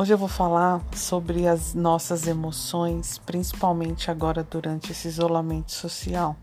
Hoje 0.00 0.14
eu 0.14 0.16
vou 0.16 0.28
falar 0.28 0.80
sobre 0.96 1.46
as 1.46 1.74
nossas 1.74 2.26
emoções, 2.26 3.18
principalmente 3.18 4.10
agora 4.10 4.42
durante 4.42 4.92
esse 4.92 5.06
isolamento 5.06 5.72
social. 5.72 6.38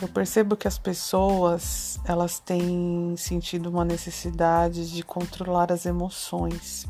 Eu 0.00 0.06
percebo 0.06 0.54
que 0.56 0.68
as 0.68 0.78
pessoas, 0.78 1.98
elas 2.04 2.38
têm 2.38 3.12
sentido 3.16 3.68
uma 3.68 3.84
necessidade 3.84 4.88
de 4.92 5.02
controlar 5.02 5.72
as 5.72 5.84
emoções, 5.84 6.86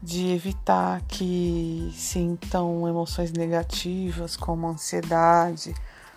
de 0.00 0.28
evitar 0.28 1.02
que 1.02 1.92
sintam 1.92 2.86
emoções 2.86 3.32
negativas 3.32 4.36
como 4.36 4.68
ansiedade, 4.68 5.74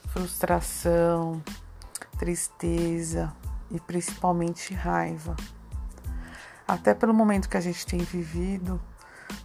frustração, 0.10 1.42
tristeza 2.20 3.34
e 3.72 3.80
principalmente 3.80 4.76
raiva. 4.76 5.36
Até 6.68 6.94
pelo 6.94 7.14
momento 7.14 7.48
que 7.48 7.56
a 7.56 7.62
gente 7.62 7.86
tem 7.86 8.00
vivido, 8.00 8.82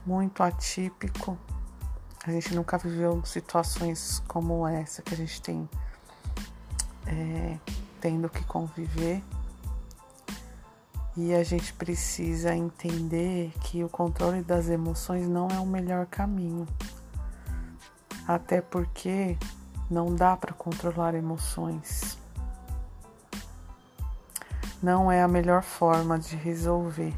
muito 0.04 0.42
atípico, 0.42 1.38
a 2.26 2.30
gente 2.32 2.52
nunca 2.54 2.76
viveu 2.76 3.24
situações 3.24 4.20
como 4.26 4.66
essa 4.66 5.02
que 5.02 5.14
a 5.14 5.16
gente 5.16 5.40
tem 5.40 5.68
é, 7.06 7.58
tendo 8.00 8.28
que 8.28 8.42
conviver. 8.44 9.22
E 11.16 11.32
a 11.34 11.44
gente 11.44 11.72
precisa 11.74 12.54
entender 12.54 13.52
que 13.60 13.84
o 13.84 13.88
controle 13.88 14.42
das 14.42 14.68
emoções 14.68 15.28
não 15.28 15.46
é 15.48 15.60
o 15.60 15.66
melhor 15.66 16.06
caminho. 16.06 16.66
Até 18.26 18.60
porque 18.60 19.36
não 19.90 20.14
dá 20.14 20.36
para 20.36 20.54
controlar 20.54 21.14
emoções 21.14 22.18
não 24.82 25.10
é 25.10 25.22
a 25.22 25.28
melhor 25.28 25.62
forma 25.62 26.18
de 26.18 26.36
resolver. 26.36 27.14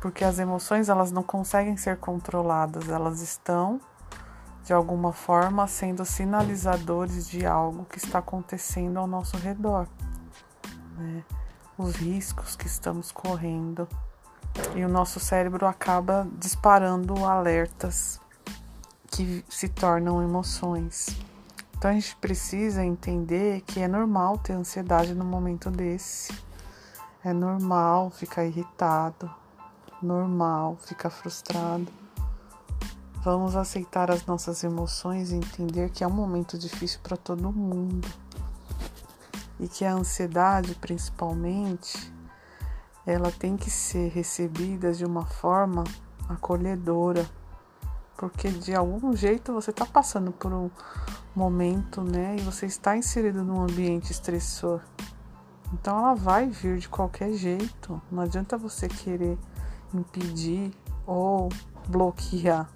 Porque 0.00 0.24
as 0.24 0.38
emoções 0.38 0.88
elas 0.88 1.12
não 1.12 1.22
conseguem 1.22 1.76
ser 1.76 1.96
controladas, 1.98 2.88
elas 2.88 3.20
estão 3.20 3.80
de 4.64 4.72
alguma 4.72 5.12
forma 5.12 5.66
sendo 5.66 6.04
sinalizadores 6.04 7.28
de 7.28 7.46
algo 7.46 7.84
que 7.86 7.98
está 7.98 8.18
acontecendo 8.18 8.98
ao 8.98 9.06
nosso 9.06 9.36
redor, 9.38 9.88
né? 10.96 11.24
os 11.78 11.96
riscos 11.96 12.54
que 12.54 12.66
estamos 12.66 13.10
correndo 13.10 13.88
e 14.74 14.84
o 14.84 14.88
nosso 14.88 15.18
cérebro 15.18 15.66
acaba 15.66 16.28
disparando 16.32 17.24
alertas 17.24 18.20
que 19.10 19.44
se 19.48 19.68
tornam 19.68 20.22
emoções. 20.22 21.16
Então 21.78 21.92
a 21.92 21.94
gente 21.94 22.16
precisa 22.16 22.84
entender 22.84 23.60
que 23.60 23.78
é 23.78 23.86
normal 23.86 24.36
ter 24.36 24.52
ansiedade 24.52 25.14
no 25.14 25.24
momento 25.24 25.70
desse. 25.70 26.36
É 27.24 27.32
normal 27.32 28.10
ficar 28.10 28.44
irritado, 28.44 29.30
normal 30.02 30.76
ficar 30.84 31.08
frustrado. 31.08 31.86
Vamos 33.22 33.54
aceitar 33.54 34.10
as 34.10 34.26
nossas 34.26 34.64
emoções 34.64 35.30
e 35.30 35.36
entender 35.36 35.90
que 35.90 36.02
é 36.02 36.06
um 36.08 36.10
momento 36.10 36.58
difícil 36.58 36.98
para 37.00 37.16
todo 37.16 37.52
mundo. 37.52 38.08
E 39.60 39.68
que 39.68 39.84
a 39.84 39.92
ansiedade, 39.92 40.74
principalmente, 40.74 42.12
ela 43.06 43.30
tem 43.30 43.56
que 43.56 43.70
ser 43.70 44.08
recebida 44.08 44.92
de 44.92 45.04
uma 45.04 45.26
forma 45.26 45.84
acolhedora, 46.28 47.24
porque 48.18 48.50
de 48.50 48.74
algum 48.74 49.14
jeito 49.14 49.54
você 49.54 49.70
está 49.70 49.86
passando 49.86 50.32
por 50.32 50.52
um 50.52 50.68
momento, 51.34 52.02
né? 52.02 52.34
E 52.36 52.40
você 52.40 52.66
está 52.66 52.96
inserido 52.96 53.44
num 53.44 53.62
ambiente 53.62 54.10
estressor. 54.10 54.80
Então 55.72 55.96
ela 55.96 56.14
vai 56.14 56.48
vir 56.48 56.78
de 56.78 56.88
qualquer 56.88 57.32
jeito. 57.32 58.02
Não 58.10 58.24
adianta 58.24 58.58
você 58.58 58.88
querer 58.88 59.38
impedir 59.94 60.74
ou 61.06 61.48
bloquear. 61.86 62.68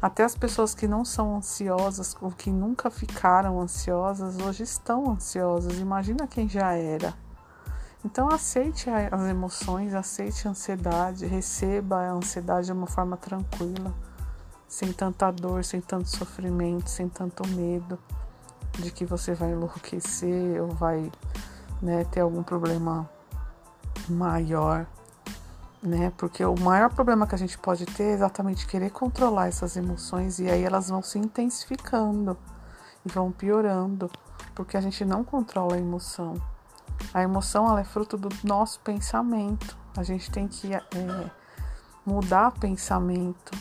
Até 0.00 0.22
as 0.22 0.36
pessoas 0.36 0.72
que 0.72 0.86
não 0.86 1.04
são 1.04 1.36
ansiosas 1.36 2.16
ou 2.20 2.30
que 2.30 2.50
nunca 2.50 2.90
ficaram 2.90 3.60
ansiosas 3.60 4.38
hoje 4.38 4.62
estão 4.62 5.10
ansiosas. 5.10 5.80
Imagina 5.80 6.28
quem 6.28 6.48
já 6.48 6.74
era. 6.74 7.12
Então 8.04 8.28
aceite 8.28 8.88
as 8.88 9.22
emoções, 9.22 9.94
aceite 9.94 10.46
a 10.46 10.52
ansiedade, 10.52 11.26
receba 11.26 11.96
a 11.96 12.12
ansiedade 12.12 12.66
de 12.66 12.72
uma 12.72 12.86
forma 12.86 13.16
tranquila 13.16 13.92
sem 14.68 14.92
tanta 14.92 15.30
dor, 15.30 15.64
sem 15.64 15.80
tanto 15.80 16.08
sofrimento, 16.08 16.88
sem 16.88 17.08
tanto 17.08 17.46
medo 17.48 17.98
de 18.78 18.90
que 18.90 19.04
você 19.04 19.34
vai 19.34 19.52
enlouquecer 19.52 20.60
ou 20.60 20.68
vai 20.68 21.10
né, 21.80 22.04
ter 22.04 22.20
algum 22.20 22.42
problema 22.42 23.08
maior, 24.08 24.86
né? 25.82 26.12
Porque 26.16 26.44
o 26.44 26.58
maior 26.58 26.90
problema 26.90 27.26
que 27.26 27.34
a 27.34 27.38
gente 27.38 27.58
pode 27.58 27.86
ter 27.86 28.04
é 28.04 28.12
exatamente 28.12 28.66
querer 28.66 28.90
controlar 28.90 29.48
essas 29.48 29.76
emoções 29.76 30.38
e 30.38 30.48
aí 30.48 30.62
elas 30.62 30.88
vão 30.88 31.02
se 31.02 31.18
intensificando 31.18 32.36
e 33.04 33.08
vão 33.08 33.30
piorando, 33.30 34.10
porque 34.54 34.76
a 34.76 34.80
gente 34.80 35.04
não 35.04 35.22
controla 35.22 35.76
a 35.76 35.78
emoção. 35.78 36.34
A 37.12 37.22
emoção 37.22 37.68
ela 37.68 37.80
é 37.80 37.84
fruto 37.84 38.16
do 38.16 38.28
nosso 38.42 38.80
pensamento. 38.80 39.76
A 39.96 40.02
gente 40.02 40.30
tem 40.30 40.48
que 40.48 40.74
é, 40.74 40.82
mudar 42.04 42.52
pensamento, 42.52 43.52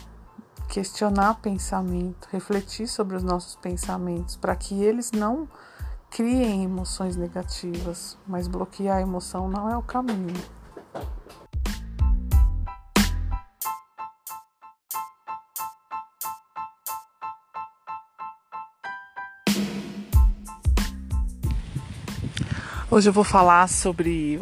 questionar 0.73 1.35
pensamento, 1.35 2.27
refletir 2.31 2.87
sobre 2.87 3.15
os 3.15 3.21
nossos 3.21 3.55
pensamentos, 3.55 4.35
para 4.35 4.55
que 4.55 4.81
eles 4.81 5.11
não 5.11 5.47
criem 6.09 6.63
emoções 6.63 7.15
negativas, 7.15 8.17
mas 8.27 8.47
bloquear 8.47 8.97
a 8.97 9.01
emoção 9.01 9.47
não 9.47 9.69
é 9.69 9.77
o 9.77 9.83
caminho. 9.83 10.33
Hoje 22.89 23.09
eu 23.09 23.13
vou 23.13 23.23
falar 23.23 23.69
sobre 23.69 24.41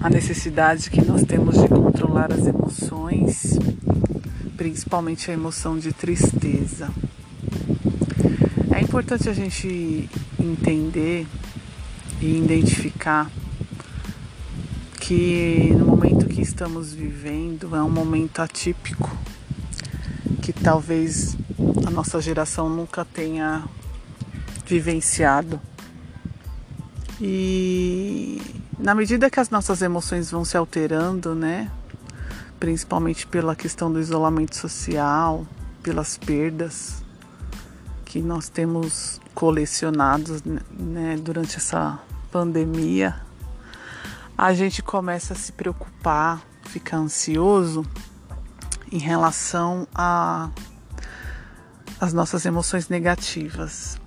a 0.00 0.08
necessidade 0.08 0.88
que 0.88 1.04
nós 1.04 1.24
temos 1.24 1.60
de 1.60 1.66
controlar 1.66 2.32
as 2.32 2.46
emoções 2.46 3.58
principalmente 4.56 5.30
a 5.30 5.34
emoção 5.34 5.78
de 5.78 5.92
tristeza. 5.92 6.90
É 8.74 8.80
importante 8.80 9.28
a 9.28 9.32
gente 9.32 10.08
entender 10.38 11.26
e 12.20 12.38
identificar 12.38 13.30
que 15.00 15.74
no 15.76 15.86
momento 15.86 16.26
que 16.26 16.40
estamos 16.40 16.92
vivendo 16.92 17.76
é 17.76 17.82
um 17.82 17.90
momento 17.90 18.40
atípico, 18.40 19.10
que 20.40 20.52
talvez 20.52 21.36
a 21.86 21.90
nossa 21.90 22.20
geração 22.20 22.68
nunca 22.68 23.04
tenha 23.04 23.64
vivenciado. 24.66 25.60
E 27.20 28.40
na 28.78 28.94
medida 28.94 29.30
que 29.30 29.38
as 29.38 29.50
nossas 29.50 29.82
emoções 29.82 30.30
vão 30.30 30.44
se 30.44 30.56
alterando, 30.56 31.34
né? 31.34 31.70
Principalmente 32.58 33.26
pela 33.26 33.54
questão 33.54 33.92
do 33.92 34.00
isolamento 34.00 34.56
social, 34.56 35.46
pelas 35.82 36.16
perdas 36.16 37.02
que 38.04 38.20
nós 38.20 38.48
temos 38.48 39.20
colecionados 39.34 40.42
né, 40.44 41.16
durante 41.20 41.56
essa 41.56 41.98
pandemia, 42.30 43.20
a 44.36 44.54
gente 44.54 44.82
começa 44.82 45.34
a 45.34 45.36
se 45.36 45.52
preocupar, 45.52 46.42
ficar 46.64 46.98
ansioso 46.98 47.84
em 48.90 48.98
relação 48.98 49.86
a 49.94 50.50
as 52.00 52.12
nossas 52.12 52.44
emoções 52.44 52.88
negativas. 52.88 53.98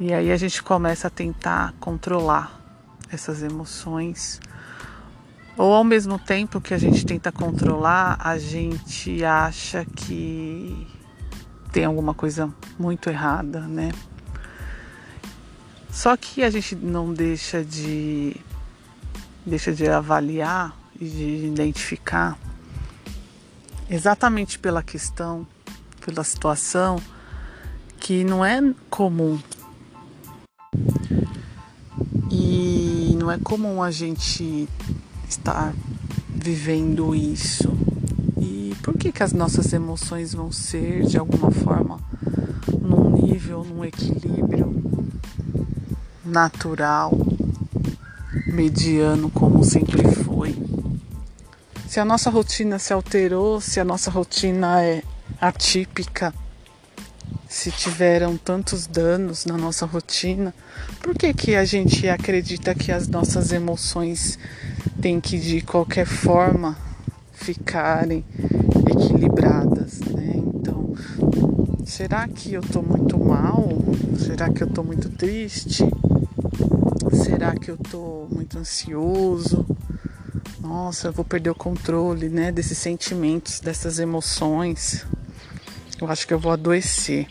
E 0.00 0.12
aí 0.12 0.32
a 0.32 0.36
gente 0.36 0.62
começa 0.62 1.06
a 1.06 1.10
tentar 1.10 1.72
controlar 1.78 2.60
essas 3.10 3.42
emoções 3.42 4.40
ou 5.56 5.72
ao 5.72 5.84
mesmo 5.84 6.18
tempo 6.18 6.60
que 6.60 6.74
a 6.74 6.78
gente 6.78 7.06
tenta 7.06 7.30
controlar, 7.30 8.16
a 8.20 8.38
gente 8.38 9.24
acha 9.24 9.84
que 9.84 10.86
tem 11.72 11.84
alguma 11.84 12.14
coisa 12.14 12.52
muito 12.78 13.08
errada, 13.08 13.60
né? 13.60 13.92
Só 15.90 16.16
que 16.16 16.42
a 16.42 16.50
gente 16.50 16.74
não 16.74 17.12
deixa 17.12 17.64
de 17.64 18.36
deixa 19.46 19.72
de 19.72 19.86
avaliar 19.86 20.76
e 21.00 21.04
de 21.04 21.46
identificar 21.46 22.38
exatamente 23.88 24.58
pela 24.58 24.82
questão, 24.82 25.46
pela 26.04 26.24
situação 26.24 27.00
que 28.00 28.24
não 28.24 28.44
é 28.44 28.60
comum. 28.90 29.38
E 32.30 33.16
não 33.18 33.30
é 33.30 33.38
comum 33.38 33.82
a 33.82 33.90
gente 33.90 34.68
estar 35.28 35.74
vivendo 36.28 37.14
isso? 37.14 37.72
E 38.38 38.74
por 38.82 38.94
que, 38.94 39.12
que 39.12 39.22
as 39.22 39.32
nossas 39.32 39.72
emoções 39.72 40.34
vão 40.34 40.52
ser, 40.52 41.04
de 41.04 41.18
alguma 41.18 41.50
forma, 41.50 41.98
num 42.80 43.10
nível, 43.22 43.64
num 43.64 43.84
equilíbrio 43.84 44.74
natural, 46.24 47.12
mediano, 48.46 49.30
como 49.30 49.64
sempre 49.64 50.02
foi? 50.14 50.56
Se 51.88 52.00
a 52.00 52.04
nossa 52.04 52.28
rotina 52.30 52.78
se 52.78 52.92
alterou, 52.92 53.60
se 53.60 53.78
a 53.78 53.84
nossa 53.84 54.10
rotina 54.10 54.82
é 54.82 55.02
atípica, 55.40 56.34
se 57.48 57.70
tiveram 57.70 58.36
tantos 58.36 58.86
danos 58.86 59.44
na 59.46 59.56
nossa 59.56 59.86
rotina, 59.86 60.54
por 61.00 61.14
que, 61.14 61.32
que 61.32 61.54
a 61.54 61.64
gente 61.64 62.08
acredita 62.08 62.74
que 62.74 62.90
as 62.90 63.06
nossas 63.06 63.52
emoções 63.52 64.38
têm 65.00 65.20
que 65.20 65.38
de 65.38 65.60
qualquer 65.60 66.06
forma 66.06 66.76
ficarem 67.32 68.24
equilibradas, 68.90 70.00
né? 70.00 70.32
Então, 70.36 70.94
será 71.84 72.26
que 72.26 72.54
eu 72.54 72.62
tô 72.62 72.80
muito 72.82 73.18
mal? 73.18 73.68
Será 74.18 74.50
que 74.50 74.62
eu 74.62 74.66
tô 74.66 74.82
muito 74.82 75.08
triste? 75.10 75.84
Será 77.12 77.54
que 77.54 77.70
eu 77.70 77.76
tô 77.76 78.26
muito 78.30 78.58
ansioso? 78.58 79.66
Nossa, 80.60 81.08
eu 81.08 81.12
vou 81.12 81.24
perder 81.24 81.50
o 81.50 81.54
controle, 81.54 82.28
né, 82.28 82.50
desses 82.50 82.78
sentimentos, 82.78 83.60
dessas 83.60 83.98
emoções. 83.98 85.04
Eu 86.00 86.10
acho 86.10 86.26
que 86.26 86.34
eu 86.34 86.38
vou 86.38 86.52
adoecer. 86.52 87.26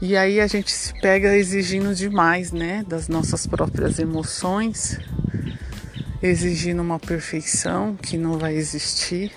E 0.00 0.16
aí 0.16 0.40
a 0.40 0.46
gente 0.46 0.70
se 0.70 0.92
pega 1.00 1.34
exigindo 1.36 1.94
demais, 1.94 2.52
né, 2.52 2.84
das 2.86 3.08
nossas 3.08 3.46
próprias 3.46 3.98
emoções, 3.98 4.98
exigindo 6.22 6.82
uma 6.82 6.98
perfeição 6.98 7.96
que 7.96 8.18
não 8.18 8.38
vai 8.38 8.54
existir, 8.54 9.32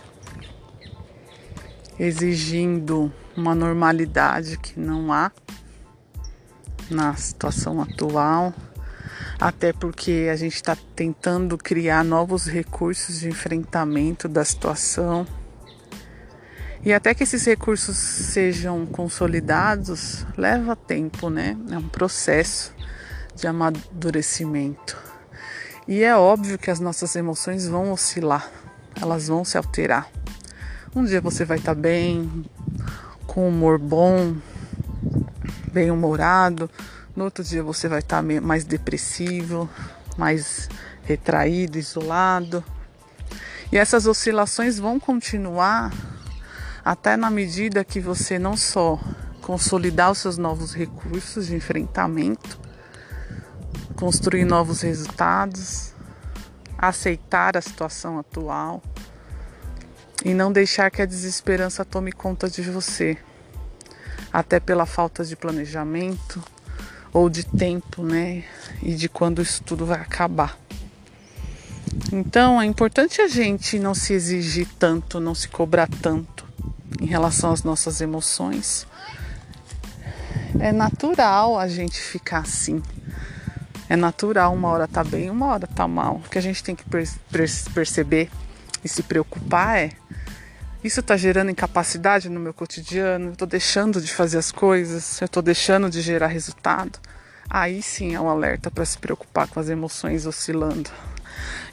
exigindo 1.97 3.11
uma 3.35 3.55
normalidade 3.55 4.57
que 4.57 4.79
não 4.79 5.13
há 5.13 5.31
na 6.89 7.15
situação 7.15 7.81
atual, 7.81 8.53
até 9.39 9.71
porque 9.71 10.27
a 10.31 10.35
gente 10.35 10.55
está 10.55 10.75
tentando 10.95 11.57
criar 11.57 12.03
novos 12.03 12.45
recursos 12.45 13.21
de 13.21 13.29
enfrentamento 13.29 14.27
da 14.27 14.43
situação. 14.43 15.25
E 16.83 16.93
até 16.93 17.13
que 17.13 17.23
esses 17.23 17.45
recursos 17.45 17.97
sejam 17.97 18.85
consolidados, 18.85 20.25
leva 20.37 20.75
tempo, 20.77 21.29
né? 21.29 21.57
É 21.69 21.77
um 21.77 21.89
processo 21.89 22.73
de 23.35 23.47
amadurecimento. 23.47 24.97
E 25.87 26.03
é 26.03 26.15
óbvio 26.15 26.57
que 26.57 26.71
as 26.71 26.79
nossas 26.79 27.15
emoções 27.15 27.67
vão 27.67 27.91
oscilar, 27.91 28.49
elas 29.01 29.27
vão 29.27 29.43
se 29.43 29.57
alterar. 29.57 30.09
Um 30.95 31.03
dia 31.03 31.19
você 31.19 31.43
vai 31.43 31.57
estar 31.57 31.75
bem, 31.75 32.45
com 33.27 33.47
humor 33.47 33.77
bom, 33.77 34.35
bem-humorado. 35.71 36.69
No 37.15 37.25
outro 37.25 37.43
dia 37.43 37.61
você 37.61 37.87
vai 37.87 37.99
estar 37.99 38.23
mais 38.23 38.63
depressivo, 38.63 39.69
mais 40.17 40.69
retraído, 41.03 41.77
isolado. 41.77 42.63
E 43.71 43.77
essas 43.77 44.05
oscilações 44.07 44.79
vão 44.79 44.99
continuar 44.99 45.91
até 46.89 47.15
na 47.15 47.29
medida 47.29 47.85
que 47.85 47.99
você 47.99 48.39
não 48.39 48.57
só 48.57 48.99
consolidar 49.43 50.09
os 50.09 50.17
seus 50.17 50.39
novos 50.39 50.73
recursos 50.73 51.45
de 51.45 51.55
enfrentamento, 51.55 52.59
construir 53.95 54.43
novos 54.43 54.81
resultados, 54.81 55.93
aceitar 56.75 57.55
a 57.55 57.61
situação 57.61 58.17
atual 58.17 58.81
e 60.25 60.33
não 60.33 60.51
deixar 60.51 60.89
que 60.89 60.99
a 60.99 61.05
desesperança 61.05 61.85
tome 61.85 62.11
conta 62.11 62.49
de 62.49 62.63
você 62.63 63.19
até 64.33 64.59
pela 64.59 64.87
falta 64.87 65.23
de 65.23 65.35
planejamento 65.35 66.43
ou 67.13 67.29
de 67.29 67.45
tempo, 67.45 68.01
né? 68.01 68.43
E 68.81 68.95
de 68.95 69.07
quando 69.07 69.43
isso 69.43 69.61
tudo 69.61 69.85
vai 69.85 70.01
acabar. 70.01 70.57
Então 72.11 72.59
é 72.59 72.65
importante 72.65 73.21
a 73.21 73.27
gente 73.27 73.77
não 73.77 73.93
se 73.93 74.11
exigir 74.11 74.67
tanto, 74.79 75.19
não 75.19 75.35
se 75.35 75.47
cobrar 75.49 75.87
tanto 76.01 76.48
em 77.01 77.05
relação 77.05 77.51
às 77.51 77.63
nossas 77.63 78.01
emoções. 78.01 78.87
É 80.59 80.71
natural 80.71 81.59
a 81.59 81.67
gente 81.67 81.99
ficar 81.99 82.39
assim. 82.39 82.81
É 83.87 83.95
natural 83.95 84.53
uma 84.53 84.67
hora 84.69 84.87
tá 84.87 85.03
bem, 85.03 85.29
uma 85.29 85.47
hora 85.47 85.67
tá 85.67 85.87
mal. 85.87 86.21
O 86.25 86.29
que 86.29 86.37
a 86.37 86.41
gente 86.41 86.63
tem 86.63 86.75
que 86.75 86.85
perceber 87.71 88.29
e 88.83 88.87
se 88.87 89.03
preocupar 89.03 89.77
é 89.77 89.91
isso 90.81 91.01
está 91.01 91.17
gerando 91.17 91.51
incapacidade 91.51 92.29
no 92.29 92.39
meu 92.39 92.53
cotidiano, 92.53 93.25
eu 93.27 93.33
estou 93.33 93.47
deixando 93.47 93.99
de 93.99 94.13
fazer 94.13 94.37
as 94.37 94.49
coisas, 94.49 95.19
eu 95.19 95.25
estou 95.25 95.43
deixando 95.43 95.89
de 95.89 96.01
gerar 96.01 96.27
resultado. 96.27 96.97
Aí 97.49 97.81
sim 97.81 98.15
é 98.15 98.21
um 98.21 98.29
alerta 98.29 98.71
para 98.71 98.85
se 98.85 98.97
preocupar 98.97 99.47
com 99.47 99.59
as 99.59 99.67
emoções 99.67 100.25
oscilando. 100.25 100.89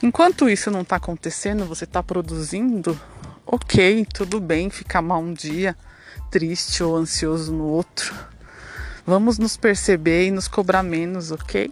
Enquanto 0.02 0.48
isso 0.48 0.72
não 0.72 0.80
está 0.80 0.96
acontecendo, 0.96 1.64
você 1.66 1.84
está 1.84 2.02
produzindo, 2.02 2.98
ok, 3.46 4.04
tudo 4.12 4.40
bem 4.40 4.69
ficar 4.69 5.00
mal 5.00 5.20
um 5.20 5.32
dia, 5.32 5.76
triste 6.31 6.82
ou 6.82 6.96
ansioso 6.96 7.52
no 7.52 7.64
outro. 7.64 8.12
Vamos 9.06 9.38
nos 9.38 9.56
perceber 9.56 10.26
e 10.26 10.31
nos 10.32 10.48
cobrar 10.48 10.82
menos, 10.82 11.31
ok? 11.31 11.70